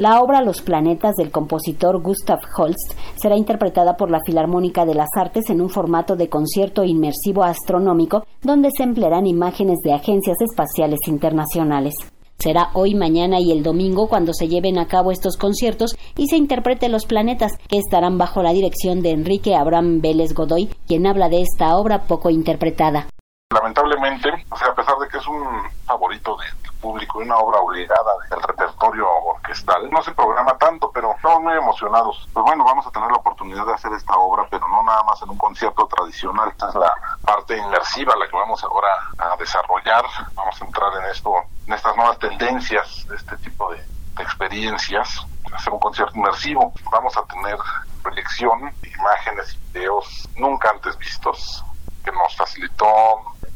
[0.00, 5.10] La obra Los planetas del compositor Gustav Holst será interpretada por la Filarmónica de las
[5.14, 11.00] Artes en un formato de concierto inmersivo astronómico donde se emplearán imágenes de agencias espaciales
[11.06, 11.96] internacionales.
[12.38, 16.38] Será hoy, mañana y el domingo cuando se lleven a cabo estos conciertos y se
[16.38, 21.28] interprete Los Planetas, que estarán bajo la dirección de Enrique Abraham Vélez Godoy, quien habla
[21.28, 23.06] de esta obra poco interpretada.
[23.52, 25.42] Lamentablemente, a pesar de que es un
[25.84, 28.40] favorito del público y una obra obligada del
[28.90, 32.28] repertorio orquestal, no se programa tanto, pero estamos muy emocionados.
[32.32, 35.20] Pues bueno, vamos a tener la oportunidad de hacer esta obra, pero no nada más
[35.22, 36.48] en un concierto tradicional.
[36.48, 36.92] Esta es la
[37.24, 40.04] parte inmersiva, la que vamos ahora a desarrollar.
[40.34, 41.32] Vamos a entrar en esto,
[41.66, 46.72] en estas nuevas tendencias de este tipo de, de experiencias, hacer un concierto inmersivo.
[46.90, 47.56] Vamos a tener
[48.02, 51.64] proyección, imágenes videos nunca antes vistos
[52.04, 52.86] que nos facilitó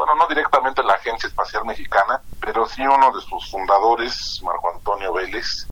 [0.00, 5.12] bueno, no directamente la Agencia Espacial Mexicana, pero sí uno de sus fundadores, Marco Antonio
[5.12, 5.68] Vélez.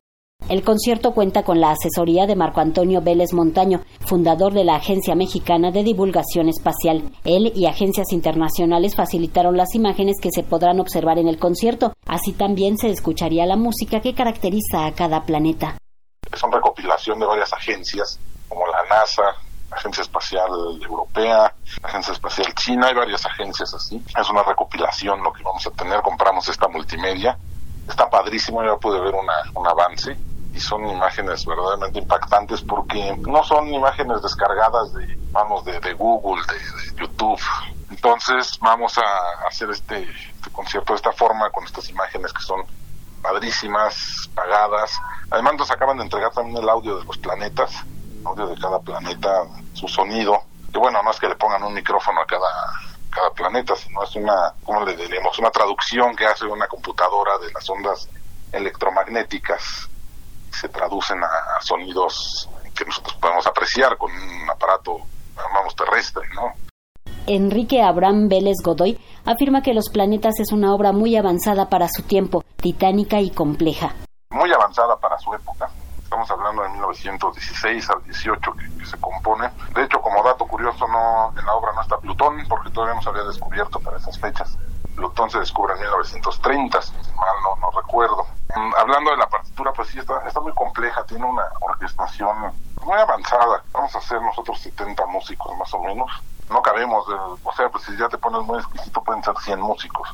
[0.49, 5.15] El concierto cuenta con la asesoría de Marco Antonio Vélez Montaño, fundador de la Agencia
[5.15, 7.11] Mexicana de Divulgación Espacial.
[7.25, 11.93] Él y agencias internacionales facilitaron las imágenes que se podrán observar en el concierto.
[12.07, 15.77] Así también se escucharía la música que caracteriza a cada planeta.
[16.33, 19.23] Es una recopilación de varias agencias, como la NASA,
[19.71, 20.49] Agencia Espacial
[20.83, 24.03] Europea, Agencia Espacial China, hay varias agencias así.
[24.19, 27.37] Es una recopilación lo que vamos a tener, compramos esta multimedia.
[27.89, 30.17] Está padrísimo, ya pude ver una, un avance
[30.53, 37.01] y son imágenes verdaderamente impactantes porque no son imágenes descargadas de, vamos, de, Google, de,
[37.01, 37.41] YouTube.
[37.91, 42.63] Entonces vamos a hacer este, este concierto de esta forma, con estas imágenes que son
[43.23, 44.93] padrísimas, pagadas.
[45.31, 47.73] Además nos acaban de entregar también el audio de los planetas
[48.25, 50.43] audio de cada planeta, su sonido,
[50.73, 52.78] que bueno, no es que le pongan un micrófono a cada, cada
[53.39, 55.39] planeta, sino es una, ¿cómo le diríamos?
[55.39, 58.09] Una traducción que hace una computadora de las ondas
[58.53, 59.89] electromagnéticas,
[60.51, 64.99] se traducen a, sonidos que nosotros podemos apreciar con un aparato,
[65.77, 66.55] terrestre, ¿no?
[67.27, 72.03] Enrique Abraham Vélez Godoy afirma que Los Planetas es una obra muy avanzada para su
[72.03, 73.95] tiempo, titánica y compleja.
[74.31, 75.71] Muy avanzada para su época
[76.09, 79.51] Estamos hablando de 1916 al 18 que, se compone.
[79.75, 83.03] De hecho, como dato curioso, no en la obra no está Plutón, porque todavía no
[83.03, 84.59] se había descubierto para esas fechas.
[84.97, 88.27] Plutón se descubre en 1930, si mal no, no recuerdo.
[88.57, 92.53] Mm, hablando de la partitura, pues sí, está, está muy compleja, tiene una orquestación
[92.83, 93.63] muy avanzada.
[93.73, 96.11] Vamos a hacer nosotros 70 músicos más o menos.
[96.51, 100.09] No cabemos, o sea, pues si ya te pones muy exquisito pueden ser 100 músicos.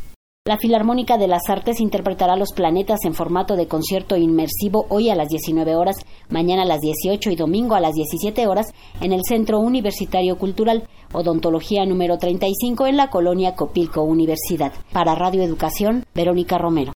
[0.46, 5.14] La Filarmónica de las Artes interpretará los planetas en formato de concierto inmersivo hoy a
[5.14, 5.96] las 19 horas,
[6.28, 8.66] mañana a las 18 y domingo a las 17 horas
[9.00, 14.74] en el Centro Universitario Cultural, Odontología número 35 en la colonia Copilco Universidad.
[14.92, 16.93] Para Radio Educación, Verónica Romero.